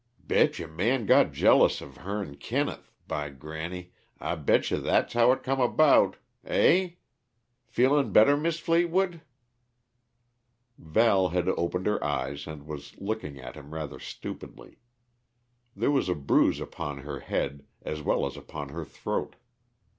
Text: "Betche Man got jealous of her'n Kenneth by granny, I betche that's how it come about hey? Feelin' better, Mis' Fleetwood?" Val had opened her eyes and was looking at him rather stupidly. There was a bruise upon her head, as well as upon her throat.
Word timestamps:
"Betche 0.23 0.67
Man 0.67 1.05
got 1.05 1.31
jealous 1.31 1.79
of 1.79 1.97
her'n 1.97 2.33
Kenneth 2.37 2.89
by 3.07 3.29
granny, 3.29 3.93
I 4.19 4.33
betche 4.35 4.71
that's 4.81 5.13
how 5.13 5.31
it 5.31 5.43
come 5.43 5.59
about 5.61 6.15
hey? 6.43 6.97
Feelin' 7.67 8.11
better, 8.11 8.35
Mis' 8.35 8.57
Fleetwood?" 8.57 9.21
Val 10.79 11.27
had 11.29 11.47
opened 11.49 11.85
her 11.85 12.03
eyes 12.03 12.47
and 12.47 12.65
was 12.65 12.97
looking 12.99 13.39
at 13.39 13.53
him 13.53 13.75
rather 13.75 13.99
stupidly. 13.99 14.79
There 15.75 15.91
was 15.91 16.09
a 16.09 16.15
bruise 16.15 16.59
upon 16.59 17.01
her 17.01 17.19
head, 17.19 17.67
as 17.83 18.01
well 18.01 18.25
as 18.25 18.35
upon 18.35 18.69
her 18.69 18.83
throat. 18.85 19.35